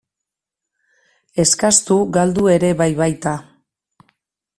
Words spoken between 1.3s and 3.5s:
Eskastu galdu ere bai baita.